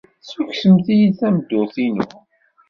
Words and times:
Tessukksemt-iyi-d 0.21 1.15
tameddurt-inu. 1.19 2.07